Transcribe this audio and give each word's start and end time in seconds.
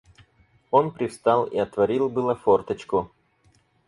Он 0.71 0.89
привстал 0.89 1.45
и 1.45 1.59
отворил 1.59 2.09
было 2.09 2.33
форточку. 2.33 3.11